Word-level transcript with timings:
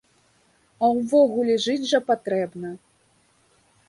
А 0.85 0.87
ўвогуле 0.99 1.57
жыць 1.65 1.89
жа 1.91 1.99
патрэбна. 2.09 2.73